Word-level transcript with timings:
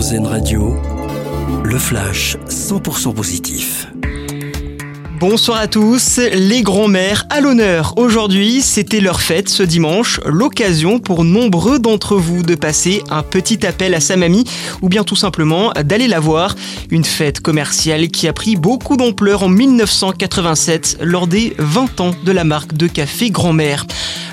Radio, 0.00 0.74
le 1.62 1.78
flash 1.78 2.38
100% 2.48 3.12
positif. 3.12 3.86
Bonsoir 5.20 5.58
à 5.58 5.66
tous, 5.66 6.18
les 6.32 6.62
grands-mères 6.62 7.26
à 7.28 7.42
l'honneur. 7.42 7.92
Aujourd'hui, 7.98 8.62
c'était 8.62 9.00
leur 9.00 9.20
fête 9.20 9.50
ce 9.50 9.62
dimanche, 9.62 10.18
l'occasion 10.24 11.00
pour 11.00 11.22
nombreux 11.22 11.78
d'entre 11.78 12.16
vous 12.16 12.42
de 12.42 12.54
passer 12.54 13.02
un 13.10 13.22
petit 13.22 13.66
appel 13.66 13.92
à 13.92 14.00
sa 14.00 14.16
mamie 14.16 14.44
ou 14.80 14.88
bien 14.88 15.04
tout 15.04 15.16
simplement 15.16 15.70
d'aller 15.72 16.08
la 16.08 16.18
voir. 16.18 16.56
Une 16.90 17.04
fête 17.04 17.40
commerciale 17.40 18.08
qui 18.08 18.26
a 18.26 18.32
pris 18.32 18.56
beaucoup 18.56 18.96
d'ampleur 18.96 19.42
en 19.42 19.50
1987 19.50 20.96
lors 21.02 21.26
des 21.26 21.54
20 21.58 22.00
ans 22.00 22.12
de 22.24 22.32
la 22.32 22.44
marque 22.44 22.72
de 22.72 22.86
café 22.86 23.28
Grand-mère. 23.28 23.84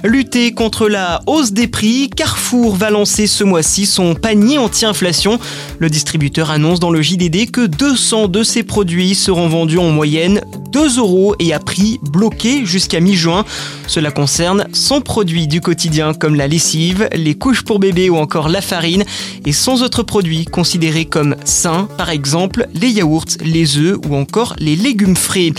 Lutter 0.03 0.51
contre 0.51 0.87
la 0.87 1.21
hausse 1.25 1.53
des 1.53 1.67
prix, 1.67 2.09
Carrefour 2.15 2.75
va 2.75 2.91
lancer 2.91 3.25
ce 3.25 3.43
mois-ci 3.43 3.85
son 3.87 4.13
panier 4.13 4.59
anti-inflation. 4.59 5.39
Le 5.79 5.89
distributeur 5.89 6.51
annonce 6.51 6.79
dans 6.79 6.91
le 6.91 7.01
JDD 7.01 7.49
que 7.49 7.65
200 7.65 8.27
de 8.27 8.43
ses 8.43 8.63
produits 8.63 9.15
seront 9.15 9.47
vendus 9.47 9.79
en 9.79 9.89
moyenne 9.89 10.41
2 10.71 10.99
euros 10.99 11.35
et 11.39 11.53
à 11.53 11.59
prix 11.59 11.99
bloqué 12.11 12.65
jusqu'à 12.65 12.99
mi-juin. 12.99 13.43
Cela 13.87 14.11
concerne 14.11 14.67
100 14.71 15.01
produits 15.01 15.47
du 15.47 15.61
quotidien 15.61 16.13
comme 16.13 16.35
la 16.35 16.47
lessive, 16.47 17.09
les 17.13 17.35
couches 17.35 17.63
pour 17.63 17.79
bébé 17.79 18.09
ou 18.11 18.17
encore 18.17 18.49
la 18.49 18.61
farine 18.61 19.03
et 19.45 19.51
100 19.51 19.81
autres 19.81 20.03
produits 20.03 20.45
considérés 20.45 21.05
comme 21.05 21.35
sains, 21.43 21.87
par 21.97 22.11
exemple 22.11 22.67
les 22.75 22.89
yaourts, 22.89 23.37
les 23.43 23.77
œufs 23.77 23.97
ou 24.07 24.15
encore 24.15 24.55
les 24.59 24.75
légumes 24.75 25.15
frais. 25.15 25.53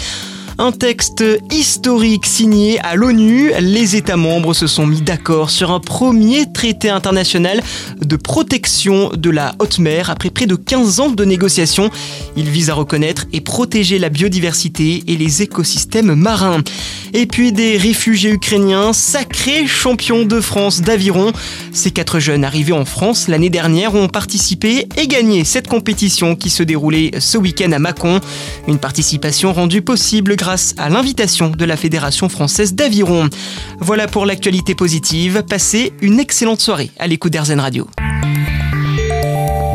Un 0.60 0.72
texte 0.72 1.22
historique 1.52 2.26
signé 2.26 2.80
à 2.80 2.96
l'ONU. 2.96 3.52
Les 3.60 3.94
États 3.94 4.16
membres 4.16 4.54
se 4.54 4.66
sont 4.66 4.88
mis 4.88 5.00
d'accord 5.00 5.50
sur 5.50 5.70
un 5.70 5.78
premier 5.78 6.50
traité 6.52 6.90
international 6.90 7.62
de 8.00 8.16
protection 8.16 9.10
de 9.16 9.30
la 9.30 9.54
haute 9.60 9.78
mer 9.78 10.10
après 10.10 10.30
près 10.30 10.46
de 10.46 10.56
15 10.56 10.98
ans 10.98 11.10
de 11.10 11.24
négociations. 11.24 11.90
Il 12.36 12.50
vise 12.50 12.70
à 12.70 12.74
reconnaître 12.74 13.26
et 13.32 13.40
protéger 13.40 14.00
la 14.00 14.08
biodiversité 14.08 15.04
et 15.06 15.16
les 15.16 15.42
écosystèmes 15.42 16.16
marins. 16.16 16.62
Et 17.14 17.26
puis 17.26 17.52
des 17.52 17.78
réfugiés 17.78 18.32
ukrainiens, 18.32 18.92
sacrés 18.92 19.66
champions 19.66 20.24
de 20.24 20.40
France 20.40 20.82
d'aviron. 20.82 21.32
Ces 21.72 21.90
quatre 21.92 22.18
jeunes 22.18 22.44
arrivés 22.44 22.72
en 22.72 22.84
France 22.84 23.28
l'année 23.28 23.48
dernière 23.48 23.94
ont 23.94 24.08
participé 24.08 24.88
et 24.96 25.06
gagné 25.06 25.44
cette 25.44 25.68
compétition 25.68 26.34
qui 26.34 26.50
se 26.50 26.62
déroulait 26.62 27.12
ce 27.20 27.38
week-end 27.38 27.72
à 27.72 27.78
Mâcon. 27.78 28.20
Une 28.66 28.78
participation 28.78 29.52
rendue 29.52 29.82
possible 29.82 30.36
grâce 30.48 30.74
à 30.78 30.88
l'invitation 30.88 31.50
de 31.50 31.64
la 31.66 31.76
Fédération 31.76 32.30
française 32.30 32.72
d'aviron. 32.72 33.28
Voilà 33.80 34.08
pour 34.08 34.24
l'actualité 34.24 34.74
positive. 34.74 35.42
Passez 35.46 35.92
une 36.00 36.18
excellente 36.18 36.62
soirée 36.62 36.90
à 36.98 37.06
l'écoute 37.06 37.32
d'Airzen 37.32 37.60
Radio. 37.60 37.86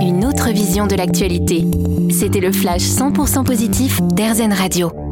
Une 0.02 0.26
autre 0.26 0.50
vision 0.50 0.88
de 0.88 0.96
l'actualité. 0.96 1.64
C'était 2.10 2.40
le 2.40 2.52
flash 2.52 2.82
100% 2.82 3.44
positif 3.44 4.02
d'Airzen 4.02 4.52
Radio. 4.52 5.03